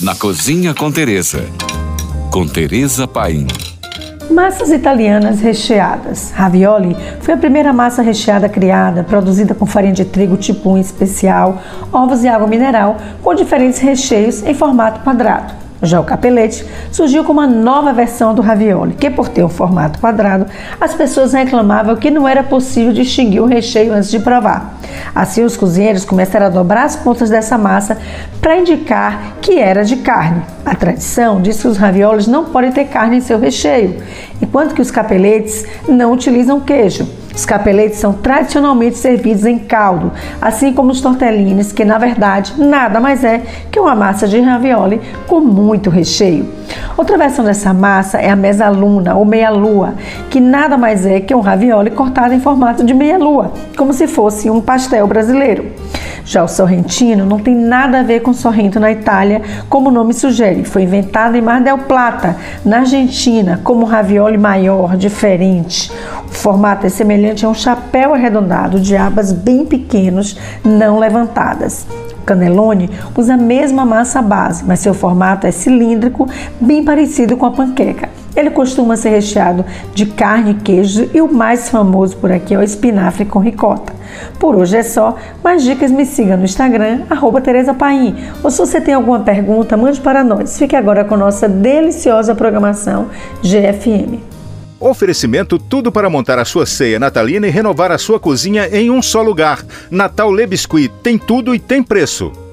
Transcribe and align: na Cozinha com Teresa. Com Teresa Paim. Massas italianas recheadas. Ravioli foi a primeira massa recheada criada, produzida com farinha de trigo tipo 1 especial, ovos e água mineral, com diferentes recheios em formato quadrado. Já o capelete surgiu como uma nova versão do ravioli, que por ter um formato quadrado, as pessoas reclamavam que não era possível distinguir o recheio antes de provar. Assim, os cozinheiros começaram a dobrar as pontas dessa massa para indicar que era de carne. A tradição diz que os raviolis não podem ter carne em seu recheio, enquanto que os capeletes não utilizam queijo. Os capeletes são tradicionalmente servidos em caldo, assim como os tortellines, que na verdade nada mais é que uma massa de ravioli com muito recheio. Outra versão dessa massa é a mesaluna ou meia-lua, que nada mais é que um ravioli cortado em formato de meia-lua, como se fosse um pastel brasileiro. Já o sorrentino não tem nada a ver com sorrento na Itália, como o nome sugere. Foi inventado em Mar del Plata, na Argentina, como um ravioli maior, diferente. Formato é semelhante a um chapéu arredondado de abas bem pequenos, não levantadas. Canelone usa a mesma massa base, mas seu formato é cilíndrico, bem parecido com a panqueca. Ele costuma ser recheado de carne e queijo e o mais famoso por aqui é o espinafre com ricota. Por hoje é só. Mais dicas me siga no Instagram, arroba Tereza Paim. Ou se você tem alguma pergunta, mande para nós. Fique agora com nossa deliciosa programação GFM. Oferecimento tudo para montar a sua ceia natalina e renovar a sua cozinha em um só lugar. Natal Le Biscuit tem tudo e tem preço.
na 0.00 0.14
Cozinha 0.14 0.74
com 0.74 0.92
Teresa. 0.92 1.42
Com 2.30 2.46
Teresa 2.46 3.08
Paim. 3.08 3.46
Massas 4.30 4.70
italianas 4.70 5.40
recheadas. 5.40 6.32
Ravioli 6.32 6.94
foi 7.20 7.32
a 7.32 7.36
primeira 7.38 7.72
massa 7.72 8.02
recheada 8.02 8.46
criada, 8.46 9.02
produzida 9.02 9.54
com 9.54 9.64
farinha 9.64 9.94
de 9.94 10.04
trigo 10.04 10.36
tipo 10.36 10.70
1 10.70 10.78
especial, 10.78 11.62
ovos 11.90 12.24
e 12.24 12.28
água 12.28 12.46
mineral, 12.46 12.98
com 13.22 13.34
diferentes 13.34 13.78
recheios 13.78 14.42
em 14.42 14.52
formato 14.52 15.00
quadrado. 15.00 15.54
Já 15.82 16.00
o 16.00 16.04
capelete 16.04 16.64
surgiu 16.90 17.22
como 17.22 17.40
uma 17.40 17.46
nova 17.46 17.92
versão 17.92 18.34
do 18.34 18.40
ravioli, 18.40 18.94
que 18.94 19.10
por 19.10 19.28
ter 19.28 19.44
um 19.44 19.48
formato 19.48 19.98
quadrado, 19.98 20.46
as 20.80 20.94
pessoas 20.94 21.34
reclamavam 21.34 21.96
que 21.96 22.10
não 22.10 22.26
era 22.26 22.42
possível 22.42 22.92
distinguir 22.92 23.42
o 23.42 23.46
recheio 23.46 23.92
antes 23.92 24.10
de 24.10 24.18
provar. 24.18 24.78
Assim, 25.14 25.42
os 25.42 25.56
cozinheiros 25.56 26.04
começaram 26.04 26.46
a 26.46 26.50
dobrar 26.50 26.84
as 26.84 26.96
pontas 26.96 27.28
dessa 27.28 27.58
massa 27.58 27.98
para 28.40 28.56
indicar 28.56 29.36
que 29.42 29.58
era 29.58 29.84
de 29.84 29.96
carne. 29.96 30.42
A 30.64 30.74
tradição 30.74 31.42
diz 31.42 31.60
que 31.60 31.68
os 31.68 31.76
raviolis 31.76 32.26
não 32.26 32.46
podem 32.46 32.72
ter 32.72 32.86
carne 32.86 33.18
em 33.18 33.20
seu 33.20 33.38
recheio, 33.38 34.02
enquanto 34.40 34.74
que 34.74 34.82
os 34.82 34.90
capeletes 34.90 35.66
não 35.86 36.12
utilizam 36.12 36.58
queijo. 36.58 37.06
Os 37.36 37.44
capeletes 37.44 37.98
são 37.98 38.14
tradicionalmente 38.14 38.96
servidos 38.96 39.44
em 39.44 39.58
caldo, 39.58 40.10
assim 40.40 40.72
como 40.72 40.90
os 40.90 41.02
tortellines, 41.02 41.70
que 41.70 41.84
na 41.84 41.98
verdade 41.98 42.54
nada 42.56 42.98
mais 42.98 43.22
é 43.22 43.42
que 43.70 43.78
uma 43.78 43.94
massa 43.94 44.26
de 44.26 44.40
ravioli 44.40 45.02
com 45.26 45.38
muito 45.38 45.90
recheio. 45.90 46.48
Outra 46.96 47.18
versão 47.18 47.44
dessa 47.44 47.74
massa 47.74 48.16
é 48.16 48.30
a 48.30 48.34
mesaluna 48.34 49.14
ou 49.14 49.26
meia-lua, 49.26 49.94
que 50.30 50.40
nada 50.40 50.78
mais 50.78 51.04
é 51.04 51.20
que 51.20 51.34
um 51.34 51.40
ravioli 51.40 51.90
cortado 51.90 52.32
em 52.32 52.40
formato 52.40 52.82
de 52.82 52.94
meia-lua, 52.94 53.52
como 53.76 53.92
se 53.92 54.06
fosse 54.06 54.48
um 54.48 54.62
pastel 54.62 55.06
brasileiro. 55.06 55.66
Já 56.24 56.42
o 56.42 56.48
sorrentino 56.48 57.24
não 57.24 57.38
tem 57.38 57.54
nada 57.54 58.00
a 58.00 58.02
ver 58.02 58.20
com 58.20 58.32
sorrento 58.32 58.80
na 58.80 58.90
Itália, 58.90 59.42
como 59.68 59.90
o 59.90 59.92
nome 59.92 60.12
sugere. 60.12 60.64
Foi 60.64 60.82
inventado 60.82 61.36
em 61.36 61.40
Mar 61.40 61.60
del 61.60 61.78
Plata, 61.78 62.34
na 62.64 62.78
Argentina, 62.78 63.60
como 63.62 63.82
um 63.82 63.88
ravioli 63.88 64.36
maior, 64.36 64.96
diferente. 64.96 65.92
Formato 66.46 66.86
é 66.86 66.88
semelhante 66.88 67.44
a 67.44 67.48
um 67.48 67.54
chapéu 67.54 68.14
arredondado 68.14 68.78
de 68.78 68.96
abas 68.96 69.32
bem 69.32 69.66
pequenos, 69.66 70.38
não 70.64 71.00
levantadas. 71.00 71.84
Canelone 72.24 72.88
usa 73.16 73.34
a 73.34 73.36
mesma 73.36 73.84
massa 73.84 74.22
base, 74.22 74.64
mas 74.64 74.78
seu 74.78 74.94
formato 74.94 75.44
é 75.44 75.50
cilíndrico, 75.50 76.28
bem 76.60 76.84
parecido 76.84 77.36
com 77.36 77.46
a 77.46 77.50
panqueca. 77.50 78.08
Ele 78.36 78.50
costuma 78.50 78.96
ser 78.96 79.08
recheado 79.08 79.64
de 79.92 80.06
carne 80.06 80.52
e 80.52 80.54
queijo 80.54 81.10
e 81.12 81.20
o 81.20 81.26
mais 81.26 81.68
famoso 81.68 82.16
por 82.16 82.30
aqui 82.30 82.54
é 82.54 82.58
o 82.58 82.62
espinafre 82.62 83.24
com 83.24 83.40
ricota. 83.40 83.92
Por 84.38 84.54
hoje 84.54 84.76
é 84.76 84.84
só. 84.84 85.16
Mais 85.42 85.64
dicas 85.64 85.90
me 85.90 86.06
siga 86.06 86.36
no 86.36 86.44
Instagram, 86.44 87.00
arroba 87.10 87.40
Tereza 87.40 87.74
Paim. 87.74 88.14
Ou 88.44 88.52
se 88.52 88.58
você 88.58 88.80
tem 88.80 88.94
alguma 88.94 89.18
pergunta, 89.18 89.76
mande 89.76 90.00
para 90.00 90.22
nós. 90.22 90.56
Fique 90.56 90.76
agora 90.76 91.04
com 91.04 91.16
nossa 91.16 91.48
deliciosa 91.48 92.36
programação 92.36 93.08
GFM. 93.42 94.35
Oferecimento 94.78 95.58
tudo 95.58 95.90
para 95.90 96.10
montar 96.10 96.38
a 96.38 96.44
sua 96.44 96.66
ceia 96.66 96.98
natalina 96.98 97.46
e 97.46 97.50
renovar 97.50 97.90
a 97.90 97.98
sua 97.98 98.20
cozinha 98.20 98.68
em 98.68 98.90
um 98.90 99.00
só 99.00 99.22
lugar. 99.22 99.64
Natal 99.90 100.30
Le 100.30 100.46
Biscuit 100.46 100.92
tem 101.02 101.16
tudo 101.16 101.54
e 101.54 101.58
tem 101.58 101.82
preço. 101.82 102.45